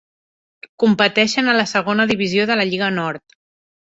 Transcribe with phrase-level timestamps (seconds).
[0.83, 3.37] Competeixen a la Segona Divisió de la Lliga Nord.